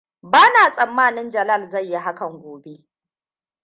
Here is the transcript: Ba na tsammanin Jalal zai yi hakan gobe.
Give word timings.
Ba 0.23 0.49
na 0.53 0.71
tsammanin 0.73 1.29
Jalal 1.29 1.69
zai 1.69 1.89
yi 1.89 1.95
hakan 1.99 2.39
gobe. 2.39 2.85